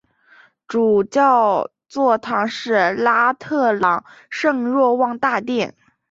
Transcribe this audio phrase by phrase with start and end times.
[0.67, 5.75] 主教座堂是拉特朗圣若望大殿。